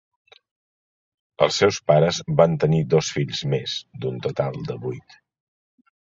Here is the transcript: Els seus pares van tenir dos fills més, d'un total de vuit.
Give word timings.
Els 1.45 1.59
seus 1.61 1.75
pares 1.91 2.21
van 2.39 2.55
tenir 2.63 2.79
dos 2.93 3.09
fills 3.17 3.41
més, 3.51 3.75
d'un 4.05 4.17
total 4.27 4.57
de 4.71 4.79
vuit. 4.87 5.19